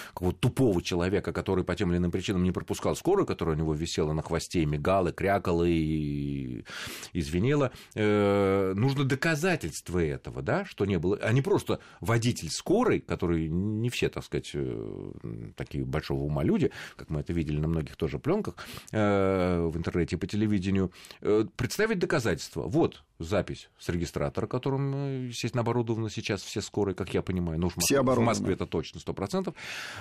какого 0.09 0.33
тупого 0.33 0.83
человека, 0.83 1.33
который 1.33 1.63
по 1.63 1.77
тем 1.77 1.93
или 1.93 1.99
иным 1.99 2.11
причинам 2.11 2.43
не 2.43 2.51
пропускал 2.51 2.97
скорую, 2.97 3.27
которая 3.27 3.55
у 3.55 3.59
него 3.59 3.75
висела 3.75 4.13
на 4.13 4.23
хвосте, 4.23 4.67
мигала, 4.67 5.13
крякала 5.13 5.63
и, 5.63 6.65
и 7.13 7.21
звенела, 7.23 7.71
э, 7.95 8.73
нужно 8.75 9.05
доказательство 9.05 10.05
этого, 10.05 10.43
да, 10.43 10.65
что 10.65 10.87
не 10.87 10.99
было, 10.99 11.17
а 11.23 11.33
не 11.33 11.43
просто 11.43 11.79
водитель 12.01 12.51
скорой, 12.51 12.99
который 12.99 13.49
не 13.49 13.89
все, 13.89 14.09
так 14.09 14.25
сказать, 14.25 14.51
э, 14.55 15.13
такие 15.55 15.85
большого 15.85 16.25
ума 16.25 16.43
люди, 16.43 16.73
как 16.97 17.09
мы 17.09 17.21
это 17.21 17.33
видели 17.33 17.61
на 17.61 17.69
многих 17.69 17.95
тоже 17.95 18.19
пленках 18.19 18.57
э, 18.91 19.61
в 19.63 19.77
интернете 19.77 20.17
и 20.17 20.19
по 20.19 20.27
телевидению, 20.27 20.91
э, 21.21 21.45
представить 21.55 22.00
доказательства. 22.01 22.63
Вот 22.63 23.05
запись 23.19 23.71
с 23.79 23.89
регистратора, 23.89 24.47
которым, 24.47 24.95
э, 24.95 25.27
естественно, 25.29 25.61
оборудованы 25.61 26.11
сейчас 26.11 26.43
все 26.43 26.61
скорые, 26.61 26.95
как 26.95 27.15
я 27.15 27.23
понимаю. 27.23 27.61
Ну, 27.61 27.69
в 27.69 27.77
Все 27.79 28.03
Мос- 28.03 28.17
в. 28.17 28.21
Москве 28.21 28.55
это 28.55 28.67
точно, 28.67 28.99
сто 29.01 29.15
процентов. 29.15 29.55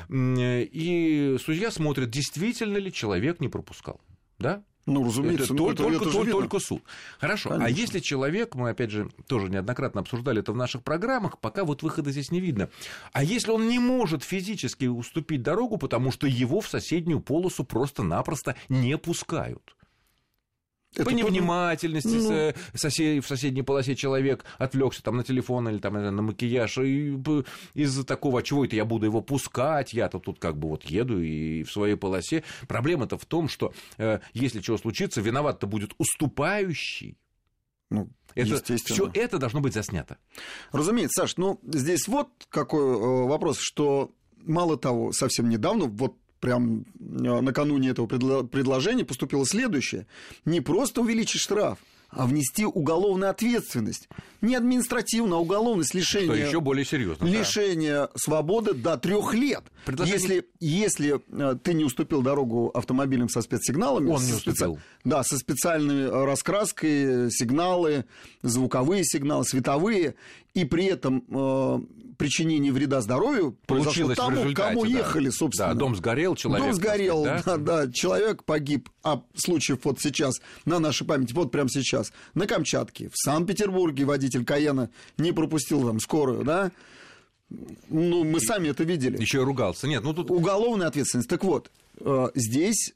И 0.09 1.37
судья 1.43 1.71
смотрит, 1.71 2.09
действительно 2.09 2.77
ли 2.77 2.91
человек 2.91 3.39
не 3.39 3.49
пропускал. 3.49 4.01
Да? 4.39 4.63
Ну, 4.85 5.05
разумеется, 5.05 5.43
это, 5.45 5.53
ну, 5.53 5.57
только, 5.57 5.73
это, 5.73 5.83
только, 5.83 6.03
это 6.05 6.11
только, 6.11 6.31
только 6.31 6.59
суд. 6.59 6.81
Хорошо, 7.19 7.49
Конечно. 7.49 7.67
а 7.67 7.69
если 7.69 7.99
человек, 7.99 8.55
мы 8.55 8.69
опять 8.69 8.89
же 8.89 9.09
тоже 9.27 9.49
неоднократно 9.49 10.01
обсуждали 10.01 10.39
это 10.39 10.51
в 10.51 10.55
наших 10.55 10.83
программах, 10.83 11.37
пока 11.39 11.63
вот 11.63 11.83
выхода 11.83 12.11
здесь 12.11 12.31
не 12.31 12.39
видно. 12.39 12.69
А 13.11 13.23
если 13.23 13.51
он 13.51 13.67
не 13.67 13.77
может 13.77 14.23
физически 14.23 14.85
уступить 14.85 15.43
дорогу, 15.43 15.77
потому 15.77 16.11
что 16.11 16.25
его 16.25 16.61
в 16.61 16.67
соседнюю 16.67 17.19
полосу 17.19 17.63
просто-напросто 17.63 18.55
не 18.67 18.97
пускают? 18.97 19.75
Это 20.95 21.05
по 21.05 21.09
невнимательности 21.09 22.07
ну... 22.07 22.53
с, 22.73 22.79
сосед, 22.79 23.23
в 23.23 23.27
соседней 23.27 23.61
полосе 23.61 23.95
человек 23.95 24.43
отвлекся 24.57 25.03
там 25.03 25.17
на 25.17 25.23
телефон 25.23 25.69
или 25.69 25.77
там 25.77 25.93
на 25.93 26.21
макияж 26.21 26.79
и 26.79 27.15
из-за 27.75 28.03
такого, 28.03 28.39
«А 28.39 28.43
чего 28.43 28.65
это 28.65 28.75
я 28.75 28.85
буду 28.85 29.05
его 29.05 29.21
пускать, 29.21 29.93
я-то 29.93 30.19
тут 30.19 30.39
как 30.39 30.57
бы 30.57 30.69
вот 30.69 30.83
еду 30.85 31.21
и 31.21 31.63
в 31.63 31.71
своей 31.71 31.95
полосе. 31.95 32.43
Проблема-то 32.67 33.17
в 33.17 33.25
том, 33.25 33.49
что 33.49 33.73
э, 33.97 34.19
если 34.33 34.61
чего 34.61 34.77
случится, 34.77 35.21
виноват-то 35.21 35.67
будет 35.67 35.91
уступающий. 35.97 37.17
Ну, 37.91 38.09
это, 38.35 38.77
все 38.77 39.11
это 39.13 39.37
должно 39.37 39.61
быть 39.61 39.73
заснято. 39.73 40.17
Разумеется, 40.71 41.21
Саш, 41.21 41.37
ну 41.37 41.59
здесь 41.63 42.07
вот 42.07 42.29
какой 42.49 42.81
э, 42.81 43.27
вопрос, 43.27 43.57
что 43.59 44.11
мало 44.37 44.77
того, 44.77 45.11
совсем 45.11 45.49
недавно, 45.49 45.85
вот 45.85 46.15
прям 46.39 46.85
э, 46.99 47.41
накануне 47.41 47.89
этого 47.89 48.07
предложения 48.07 49.05
поступило 49.05 49.45
следующее. 49.45 50.07
Не 50.45 50.61
просто 50.61 51.01
увеличить 51.01 51.41
штраф, 51.41 51.79
а 52.09 52.25
внести 52.25 52.65
уголовную 52.65 53.29
ответственность. 53.29 54.09
Не 54.41 54.55
административно, 54.55 55.35
а 55.35 55.39
уголовность 55.39 55.93
лишения... 55.93 56.33
Что 56.33 56.47
еще 56.47 56.59
более 56.59 56.85
серьезно. 56.85 57.25
Лишение 57.25 57.93
да. 57.93 58.09
свободы 58.15 58.73
до 58.73 58.97
трех 58.97 59.33
лет. 59.33 59.63
Предложение... 59.85 60.19
Если, 60.19 60.45
если 60.59 61.21
э, 61.29 61.55
ты 61.61 61.73
не 61.73 61.83
уступил 61.83 62.21
дорогу 62.23 62.71
автомобилям 62.73 63.29
со 63.29 63.41
спецсигналами... 63.41 64.09
Он 64.09 64.23
не 64.23 64.33
уступил. 64.33 64.75
Специ... 64.75 64.83
Да, 65.03 65.23
со 65.23 65.37
специальной 65.37 66.09
раскраской, 66.25 67.29
сигналы, 67.29 68.05
звуковые 68.41 69.03
сигналы, 69.03 69.45
световые, 69.45 70.15
и 70.53 70.65
при 70.65 70.85
этом 70.85 71.23
э, 71.29 71.79
причинение 72.17 72.71
вреда 72.71 73.01
здоровью 73.01 73.57
Получилось 73.65 74.17
тому, 74.17 74.53
кому 74.53 74.83
да. 74.83 74.89
ехали, 74.89 75.29
собственно. 75.29 75.69
Да, 75.69 75.79
дом 75.79 75.95
сгорел, 75.95 76.35
человек... 76.35 76.65
Дом 76.65 76.75
сгорел, 76.75 77.23
сказать, 77.23 77.45
да? 77.45 77.57
да, 77.57 77.85
да, 77.85 77.91
человек 77.91 78.43
погиб. 78.43 78.89
А 79.03 79.23
случаев 79.35 79.79
вот 79.83 79.99
сейчас 80.01 80.41
на 80.65 80.79
нашей 80.79 81.07
памяти, 81.07 81.33
вот 81.33 81.51
прямо 81.51 81.69
сейчас, 81.69 82.11
на 82.33 82.45
Камчатке, 82.45 83.09
в 83.09 83.17
Санкт-Петербурге 83.17 84.05
водитель 84.05 84.43
Каена 84.43 84.89
не 85.17 85.31
пропустил 85.31 85.85
там 85.87 85.99
скорую, 85.99 86.43
да? 86.43 86.71
Ну, 87.89 88.23
мы 88.23 88.39
сами 88.41 88.67
это 88.67 88.83
видели. 88.83 89.19
Еще 89.19 89.39
и 89.39 89.43
ругался. 89.43 89.87
Нет, 89.87 90.03
ну 90.03 90.13
тут... 90.13 90.29
Уголовная 90.29 90.87
ответственность. 90.87 91.29
Так 91.29 91.43
вот, 91.43 91.71
э, 91.99 92.27
здесь 92.35 92.93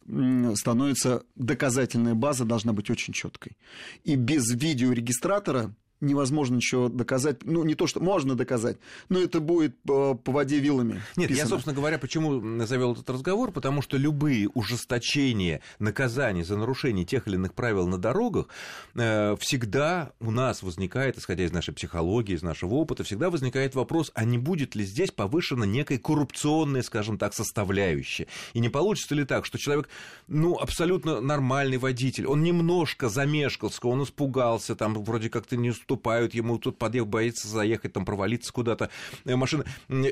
становится 0.55 1.23
доказательная 1.35 2.13
база 2.13 2.45
должна 2.45 2.73
быть 2.73 2.89
очень 2.89 3.13
четкой. 3.13 3.57
И 4.03 4.15
без 4.15 4.51
видеорегистратора 4.51 5.73
невозможно 6.03 6.55
ничего 6.55 6.89
доказать. 6.89 7.43
Ну, 7.43 7.63
не 7.63 7.75
то, 7.75 7.87
что 7.87 7.99
можно 7.99 8.35
доказать, 8.35 8.77
но 9.09 9.19
это 9.19 9.39
будет 9.39 9.77
по, 9.81 10.15
по 10.15 10.31
воде 10.31 10.59
вилами. 10.59 11.01
Нет, 11.15 11.29
писано. 11.29 11.45
я, 11.45 11.49
собственно 11.49 11.75
говоря, 11.75 11.97
почему 11.97 12.65
завел 12.65 12.93
этот 12.93 13.09
разговор, 13.09 13.51
потому 13.51 13.81
что 13.81 13.97
любые 13.97 14.49
ужесточения 14.49 15.61
наказаний 15.79 16.43
за 16.43 16.57
нарушение 16.57 17.05
тех 17.05 17.27
или 17.27 17.35
иных 17.35 17.53
правил 17.53 17.87
на 17.87 17.97
дорогах 17.97 18.47
э, 18.95 19.35
всегда 19.39 20.11
у 20.19 20.31
нас 20.31 20.63
возникает, 20.63 21.17
исходя 21.17 21.45
из 21.45 21.51
нашей 21.51 21.73
психологии, 21.73 22.35
из 22.35 22.43
нашего 22.43 22.75
опыта, 22.75 23.03
всегда 23.03 23.29
возникает 23.29 23.75
вопрос, 23.75 24.11
а 24.13 24.25
не 24.25 24.37
будет 24.37 24.75
ли 24.75 24.83
здесь 24.83 25.11
повышена 25.11 25.65
некая 25.65 25.97
коррупционная, 25.97 26.81
скажем 26.81 27.17
так, 27.17 27.33
составляющая? 27.33 28.27
И 28.53 28.59
не 28.59 28.69
получится 28.69 29.15
ли 29.15 29.25
так, 29.25 29.45
что 29.45 29.57
человек, 29.57 29.89
ну, 30.27 30.57
абсолютно 30.57 31.21
нормальный 31.21 31.77
водитель, 31.77 32.27
он 32.27 32.43
немножко 32.43 33.09
замешкался, 33.09 33.79
он 33.83 34.03
испугался, 34.03 34.75
там, 34.75 34.93
вроде 35.03 35.29
как-то 35.29 35.55
не 35.55 35.71
уступают 35.93 36.33
ему, 36.33 36.57
тут 36.57 36.77
подъехал, 36.77 37.07
боится 37.07 37.47
заехать, 37.47 37.93
там 37.93 38.05
провалиться 38.05 38.51
куда-то 38.51 38.89
э, 39.25 39.35
машина, 39.35 39.65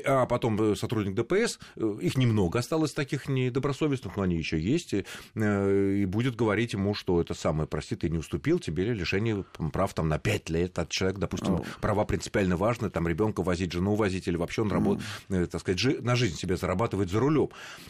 а 0.04 0.26
потом 0.26 0.60
э, 0.60 0.76
сотрудник 0.76 1.14
ДПС, 1.14 1.58
э, 1.76 1.98
их 2.00 2.16
немного 2.16 2.58
осталось 2.58 2.92
таких 2.92 3.28
недобросовестных, 3.28 4.16
но 4.16 4.22
они 4.22 4.36
еще 4.36 4.58
есть, 4.58 4.94
и, 4.94 5.04
и 5.34 6.04
будет 6.06 6.36
говорить 6.36 6.72
ему, 6.72 6.94
что 6.94 7.20
это 7.20 7.34
самое, 7.34 7.66
прости, 7.66 7.96
ты 7.96 8.08
не 8.08 8.18
уступил, 8.18 8.58
тебе 8.58 8.92
лишение 8.92 9.44
прав 9.72 9.92
там 9.94 10.08
на 10.08 10.18
5 10.18 10.50
лет 10.50 10.78
от 10.78 10.88
человека, 10.90 11.20
допустим, 11.20 11.54
oh. 11.54 11.66
права 11.80 12.04
принципиально 12.04 12.56
важны, 12.56 12.90
там 12.90 13.08
ребенка 13.08 13.42
возить, 13.42 13.72
жену 13.72 13.94
возить, 13.94 14.28
или 14.28 14.36
вообще 14.36 14.62
он 14.62 14.70
работает, 14.70 15.06
mm. 15.28 15.46
так 15.46 15.60
сказать, 15.60 16.02
на 16.02 16.14
жизнь 16.14 16.36
себе 16.36 16.56
зарабатывает 16.56 17.10
за 17.10 17.18
рулем. 17.18 17.48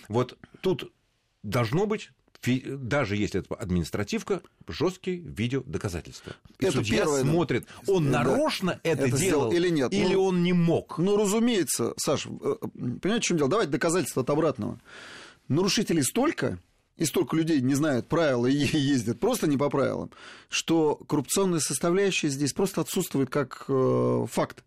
Вот 0.09 0.39
тут 0.61 0.93
должно 1.43 1.87
быть 1.87 2.11
даже 2.45 3.17
если 3.17 3.41
это 3.41 3.55
административка, 3.55 4.43
жесткие 4.67 5.19
видеодоказательства. 5.19 6.35
И 6.59 6.67
это 6.67 6.79
судья 6.79 6.99
первое, 6.99 7.23
смотрит, 7.23 7.67
он 7.87 8.11
да. 8.11 8.25
нарочно 8.25 8.81
это, 8.83 9.07
это 9.07 9.17
делал 9.17 9.53
или 9.53 9.69
нет. 9.69 9.93
Или 9.93 10.15
ну, 10.15 10.25
он 10.25 10.43
не 10.43 10.53
мог. 10.53 10.99
Ну, 10.99 11.17
разумеется, 11.17 11.95
Саш, 11.97 12.27
э, 12.27 12.55
понимаете, 13.01 13.21
в 13.21 13.29
чем 13.29 13.37
дело? 13.37 13.49
Давайте 13.49 13.71
доказательства 13.71 14.23
от 14.23 14.31
обратного. 14.31 14.81
Нарушителей 15.49 16.03
столько, 16.03 16.59
и 16.97 17.05
столько 17.05 17.37
людей 17.37 17.61
не 17.61 17.75
знают 17.75 18.09
правила 18.09 18.47
и 18.47 18.53
ездят 18.77 19.21
просто 19.21 19.47
не 19.47 19.57
по 19.57 19.69
правилам, 19.71 20.11
что 20.49 20.97
коррупционная 20.97 21.61
составляющая 21.61 22.29
здесь 22.29 22.53
просто 22.53 22.81
отсутствует 22.81 23.31
как 23.31 23.65
э, 23.69 24.27
факт. 24.31 24.65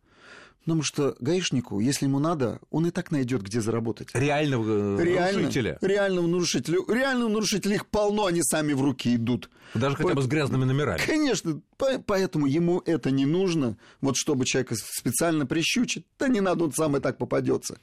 Потому 0.66 0.82
что 0.82 1.16
гаишнику, 1.20 1.80
если 1.80 2.06
ему 2.06 2.18
надо, 2.18 2.60
он 2.72 2.88
и 2.88 2.90
так 2.90 3.12
найдет, 3.12 3.44
где 3.44 3.62
заработать. 3.62 4.10
Реального 4.14 5.00
э, 5.00 5.04
Реально, 5.04 5.42
нарушителя. 5.42 5.78
Реального 5.80 6.28
нарушителя. 6.28 6.80
Реального 6.88 7.30
нарушителя 7.30 7.76
их 7.76 7.86
полно, 7.86 8.26
они 8.26 8.42
сами 8.42 8.74
в 8.74 8.82
руки 8.82 9.16
идут. 9.16 9.52
Даже 9.76 9.96
хотя 9.96 10.16
бы 10.16 10.24
с 10.24 10.26
грязными 10.26 10.64
номерами. 10.64 11.00
Конечно. 11.06 11.62
Поэтому 11.78 12.48
ему 12.48 12.82
это 12.84 13.12
не 13.12 13.28
нужно. 13.28 13.78
Вот 14.02 14.18
чтобы 14.18 14.46
человека 14.46 14.76
специально 14.76 15.46
прищучить, 15.46 16.08
да 16.18 16.30
не 16.30 16.42
надо, 16.42 16.64
он 16.64 16.74
сам 16.74 16.98
и 16.98 17.00
так 17.00 17.20
попадется. 17.20 17.78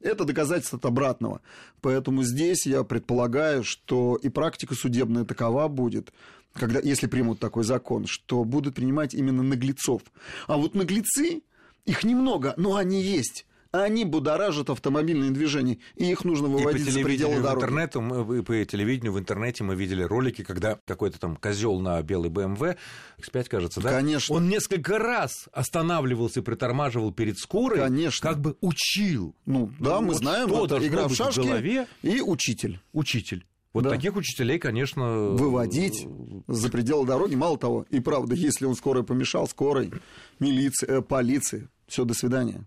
Это 0.00 0.26
доказательство 0.26 0.78
от 0.78 0.84
обратного. 0.84 1.40
Поэтому 1.80 2.22
здесь 2.22 2.66
я 2.66 2.84
предполагаю, 2.84 3.64
что 3.64 4.16
и 4.22 4.28
практика 4.28 4.74
судебная 4.74 5.24
такова 5.24 5.68
будет, 5.68 6.12
когда, 6.52 6.80
если 6.80 7.06
примут 7.06 7.40
такой 7.40 7.64
закон, 7.64 8.04
что 8.06 8.44
будут 8.44 8.74
принимать 8.74 9.14
именно 9.14 9.42
наглецов. 9.42 10.02
А 10.48 10.58
вот 10.58 10.74
наглецы 10.74 11.40
их 11.86 12.04
немного, 12.04 12.54
но 12.56 12.76
они 12.76 13.02
есть 13.02 13.46
они 13.82 14.04
будоражат 14.04 14.70
автомобильное 14.70 15.30
движение, 15.30 15.78
и 15.96 16.10
их 16.10 16.24
нужно 16.24 16.48
выводить 16.48 16.90
за 16.90 17.00
пределы 17.00 17.40
дороги. 17.40 17.64
Интернету, 17.64 18.00
мы, 18.00 18.42
по 18.42 18.64
телевидению 18.64 19.12
в 19.12 19.18
интернете 19.18 19.64
мы 19.64 19.74
видели 19.74 20.02
ролики, 20.02 20.42
когда 20.42 20.78
какой-то 20.84 21.18
там 21.18 21.36
козел 21.36 21.80
на 21.80 22.00
белый 22.02 22.30
BMW, 22.30 22.76
X5, 23.18 23.44
кажется, 23.48 23.80
да? 23.80 23.90
Конечно. 23.90 24.34
Он 24.34 24.48
несколько 24.48 24.98
раз 24.98 25.48
останавливался 25.52 26.40
и 26.40 26.42
притормаживал 26.42 27.12
перед 27.12 27.38
скорой, 27.38 27.80
Конечно. 27.80 28.28
как 28.28 28.40
бы 28.40 28.56
учил. 28.60 29.34
Ну, 29.44 29.70
да, 29.78 29.96
ну, 29.96 30.02
мы 30.02 30.08
вот 30.08 30.16
знаем, 30.18 30.52
это 30.52 30.86
игра 30.86 31.08
в 31.08 31.14
шашки 31.14 31.40
в 31.40 31.44
голове. 31.44 31.86
и 32.02 32.20
учитель. 32.20 32.80
Учитель. 32.92 33.46
Вот 33.72 33.84
да. 33.84 33.90
таких 33.90 34.16
учителей, 34.16 34.58
конечно... 34.58 35.04
Выводить 35.04 36.06
за 36.46 36.70
пределы 36.70 37.06
дороги. 37.06 37.34
Мало 37.34 37.58
того, 37.58 37.84
и 37.90 38.00
правда, 38.00 38.34
если 38.34 38.64
он 38.64 38.74
скорой 38.74 39.04
помешал, 39.04 39.46
скорой, 39.46 39.92
милиции, 40.40 40.86
э, 40.88 41.02
полиции, 41.02 41.68
все, 41.86 42.04
до 42.04 42.14
свидания. 42.14 42.64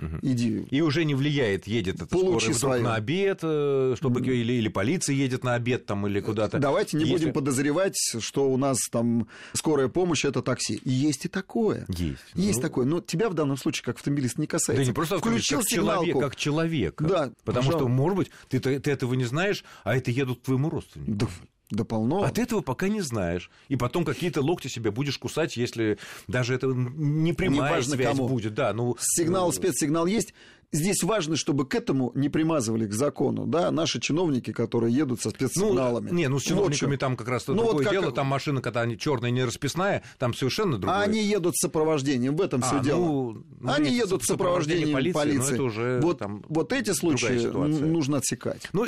Угу. 0.00 0.18
Иди. 0.22 0.66
И 0.70 0.80
уже 0.80 1.04
не 1.04 1.14
влияет, 1.14 1.66
едет 1.66 1.96
это 1.96 2.06
Получи 2.06 2.52
скорая 2.52 2.80
на 2.80 2.94
обед, 2.94 3.40
э, 3.42 3.94
чтобы 3.96 4.20
угу. 4.20 4.30
или, 4.30 4.52
или 4.52 4.68
полиция 4.68 5.14
едет 5.14 5.42
на 5.42 5.54
обед 5.54 5.86
там 5.86 6.06
или 6.06 6.20
куда-то. 6.20 6.58
Давайте 6.58 6.96
не 6.96 7.04
Если... 7.04 7.16
будем 7.16 7.32
подозревать, 7.32 7.96
что 8.20 8.48
у 8.48 8.56
нас 8.56 8.78
там 8.90 9.26
скорая 9.54 9.88
помощь 9.88 10.24
это 10.24 10.40
такси. 10.42 10.80
Есть 10.84 11.24
и 11.24 11.28
такое. 11.28 11.84
Есть. 11.88 12.22
Есть 12.34 12.58
ну... 12.58 12.62
такое. 12.62 12.86
Но 12.86 13.00
тебя 13.00 13.28
в 13.28 13.34
данном 13.34 13.56
случае 13.56 13.84
как 13.84 13.96
автомобилист 13.96 14.38
не 14.38 14.46
касается. 14.46 14.82
Да 14.82 14.86
не 14.86 14.94
просто 14.94 15.18
включил 15.18 15.60
как 15.60 15.68
человек, 15.68 16.18
как 16.18 16.36
человека. 16.36 17.04
Да. 17.04 17.32
Потому 17.44 17.66
пожалуйста. 17.66 17.78
что, 17.78 17.88
может 17.88 18.16
быть, 18.16 18.30
ты, 18.48 18.60
ты 18.60 18.90
этого 18.90 19.14
не 19.14 19.24
знаешь, 19.24 19.64
а 19.82 19.96
это 19.96 20.10
едут 20.10 20.40
к 20.40 20.42
твоему 20.42 20.70
родственнику. 20.70 21.12
Да. 21.12 21.28
Да 21.70 21.84
полно. 21.84 22.22
От 22.22 22.38
этого 22.38 22.62
пока 22.62 22.88
не 22.88 23.02
знаешь. 23.02 23.50
И 23.68 23.76
потом 23.76 24.04
какие-то 24.04 24.40
локти 24.40 24.68
себе 24.68 24.90
будешь 24.90 25.18
кусать, 25.18 25.56
если 25.56 25.98
даже 26.26 26.54
это 26.54 26.66
не 26.68 27.34
прямая 27.34 27.70
Неважно 27.72 27.94
связь 27.94 28.16
кому. 28.16 28.28
будет. 28.28 28.54
Да, 28.54 28.72
ну... 28.72 28.96
Сигнал, 28.98 29.52
спецсигнал 29.52 30.06
есть. 30.06 30.32
Здесь 30.70 31.02
важно, 31.02 31.36
чтобы 31.36 31.66
к 31.66 31.74
этому 31.74 32.12
не 32.14 32.28
примазывали 32.28 32.86
к 32.86 32.92
закону, 32.92 33.46
да, 33.46 33.70
наши 33.70 34.00
чиновники, 34.00 34.52
которые 34.52 34.94
едут 34.94 35.22
со 35.22 35.30
спецсигналами. 35.30 36.10
Ну, 36.10 36.14
не, 36.14 36.28
ну 36.28 36.38
с 36.38 36.42
чиновниками 36.42 36.90
вот 36.90 37.00
там 37.00 37.16
как 37.16 37.28
раз 37.28 37.46
ну, 37.46 37.54
другое 37.54 37.72
вот 37.72 37.84
как... 37.84 37.92
дело, 37.92 38.12
там 38.12 38.26
машина, 38.26 38.60
когда 38.60 38.82
они 38.82 38.98
черная 38.98 39.30
не 39.30 39.44
расписная, 39.44 40.02
там 40.18 40.34
совершенно 40.34 40.76
другое. 40.76 40.98
А 40.98 41.02
они 41.02 41.22
едут 41.22 41.56
с 41.56 41.60
сопровождением, 41.60 42.36
в 42.36 42.42
этом 42.42 42.62
а, 42.62 42.66
все 42.66 42.80
дело. 42.80 42.98
Ну, 42.98 43.44
ну, 43.60 43.72
они 43.72 43.90
едут 43.90 44.24
с 44.24 44.26
сопровождением 44.26 44.92
полиции. 44.92 45.18
полиции. 45.18 45.54
это 45.54 45.62
уже 45.62 46.00
вот, 46.02 46.18
там 46.18 46.44
вот 46.50 46.74
эти 46.74 46.90
случаи 46.90 47.46
нужно 47.46 48.18
отсекать. 48.18 48.68
Ну, 48.74 48.86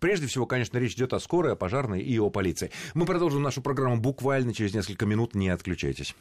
прежде 0.00 0.28
всего, 0.28 0.46
конечно, 0.46 0.78
речь 0.78 0.94
идет 0.94 1.12
о 1.12 1.20
скорой, 1.20 1.52
о 1.52 1.56
пожарной 1.56 2.00
и 2.00 2.18
о 2.18 2.30
полиции. 2.30 2.70
Мы 2.94 3.04
продолжим 3.04 3.42
нашу 3.42 3.60
программу 3.60 4.00
буквально 4.00 4.54
через 4.54 4.72
несколько 4.72 5.04
минут, 5.04 5.34
не 5.34 5.50
отключайтесь. 5.50 6.14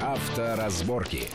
Авторазборки. 0.00 1.28